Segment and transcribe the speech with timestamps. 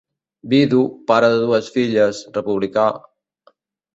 [0.53, 0.79] Vidu,
[1.11, 2.87] pare de dues filles, republicà...